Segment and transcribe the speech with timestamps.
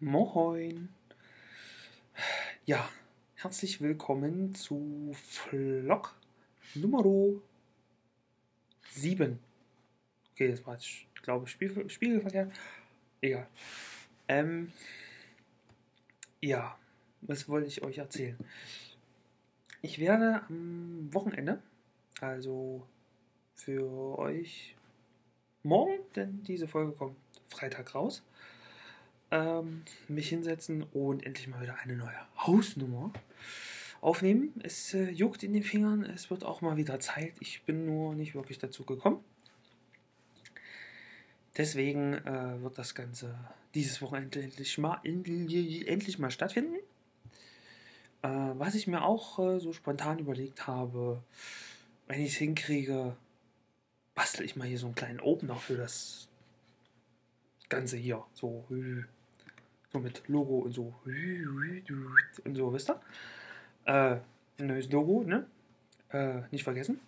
[0.00, 0.88] Moin.
[2.66, 2.90] Ja,
[3.36, 6.16] herzlich willkommen zu Vlog
[6.74, 7.40] Nummer
[8.90, 9.38] 7.
[10.32, 12.50] Okay, das war jetzt, ich glaube, Spiegel, Spiegelverkehr.
[13.20, 13.46] Egal.
[14.26, 14.72] Ähm,
[16.42, 16.76] ja,
[17.20, 18.36] was wollte ich euch erzählen?
[19.80, 21.62] Ich werde am Wochenende,
[22.20, 22.84] also
[23.54, 24.74] für euch
[25.62, 27.16] morgen, denn diese Folge kommt
[27.48, 28.24] Freitag raus,
[29.34, 33.12] ähm, mich hinsetzen und endlich mal wieder eine neue Hausnummer
[34.00, 34.54] aufnehmen.
[34.62, 37.34] Es äh, juckt in den Fingern, es wird auch mal wieder Zeit.
[37.40, 39.22] Ich bin nur nicht wirklich dazu gekommen.
[41.56, 43.36] Deswegen äh, wird das Ganze
[43.74, 46.76] dieses Wochenende endlich mal, endlich mal stattfinden.
[48.22, 51.22] Äh, was ich mir auch äh, so spontan überlegt habe,
[52.06, 53.16] wenn ich es hinkriege,
[54.14, 56.28] bastel ich mal hier so einen kleinen Opener für das
[57.68, 58.22] Ganze hier.
[58.32, 58.64] So,
[59.94, 60.92] so mit Logo und so.
[62.44, 63.00] Und so, wisst ihr?
[63.84, 64.16] Äh,
[64.58, 65.46] ein neues Logo, ne?
[66.10, 67.00] Äh, nicht vergessen.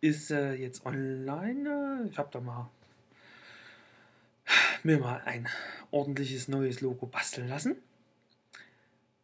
[0.00, 2.08] Ist äh, jetzt online.
[2.10, 2.68] Ich habe da mal
[4.82, 5.48] mir mal ein
[5.92, 7.76] ordentliches neues Logo basteln lassen.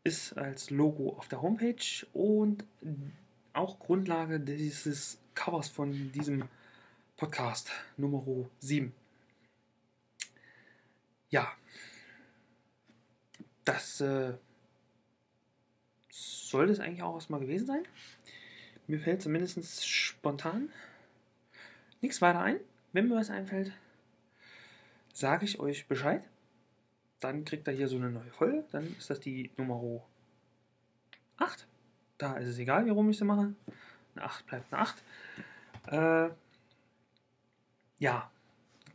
[0.04, 2.64] Ist als Logo auf der Homepage und
[3.52, 6.44] auch Grundlage dieses Covers von diesem
[7.16, 8.22] Podcast Nummer
[8.60, 8.92] 7.
[11.30, 11.52] Ja,
[13.68, 14.32] das äh,
[16.10, 17.82] sollte es eigentlich auch erstmal gewesen sein.
[18.86, 20.70] Mir fällt zumindest spontan
[22.00, 22.60] nichts weiter ein.
[22.92, 23.72] Wenn mir was einfällt,
[25.12, 26.26] sage ich euch Bescheid.
[27.20, 28.64] Dann kriegt ihr hier so eine neue Folge.
[28.70, 30.02] Dann ist das die Nummer
[31.36, 31.66] 8.
[32.16, 33.52] Da ist es egal, wie rum ich sie mache.
[34.14, 35.04] Eine 8 bleibt eine 8.
[35.88, 36.34] Äh,
[37.98, 38.30] ja,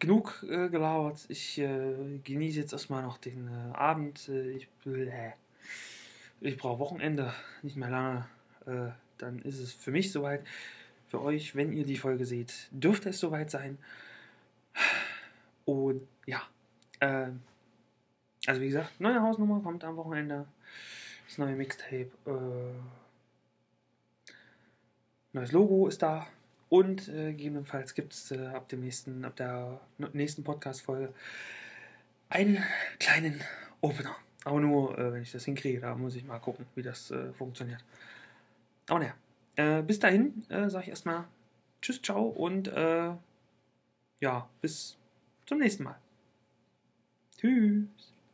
[0.04, 1.26] genug äh, gelabert.
[1.30, 4.28] Ich äh, genieße jetzt erstmal noch den äh, Abend.
[4.28, 4.68] Äh, ich
[6.42, 8.28] ich brauche Wochenende, nicht mehr lange.
[8.66, 10.45] Äh, dann ist es für mich soweit.
[11.08, 13.77] Für euch, wenn ihr die Folge seht, dürfte es soweit sein.
[15.64, 16.42] Und ja,
[17.00, 17.30] äh,
[18.45, 20.45] also wie gesagt, neue Hausnummer kommt am Wochenende.
[21.27, 22.11] Das neue Mixtape.
[25.32, 26.27] neues Logo ist da.
[26.73, 29.80] Und äh, gegebenenfalls gibt es äh, ab dem nächsten, ab der
[30.14, 31.14] nächsten Podcast-Folge
[32.30, 32.64] einen
[32.98, 33.42] kleinen
[33.82, 34.16] Opener.
[34.44, 37.32] Aber nur, äh, wenn ich das hinkriege, da muss ich mal gucken, wie das äh,
[37.33, 37.86] funktioniert.
[38.89, 39.14] Aber naja,
[39.56, 41.26] äh, bis dahin äh, sage ich erstmal
[41.80, 42.66] Tschüss, ciao und
[44.20, 44.98] ja, bis
[45.45, 46.00] zum nächsten Mal.
[47.38, 48.13] Tschüss.